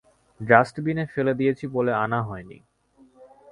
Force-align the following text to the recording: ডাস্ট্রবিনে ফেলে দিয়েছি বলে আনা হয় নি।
ডাস্ট্রবিনে 0.39 1.03
ফেলে 1.05 1.33
দিয়েছি 1.33 1.65
বলে 1.67 1.91
আনা 1.95 2.19
হয় 2.21 2.45
নি। 2.49 2.57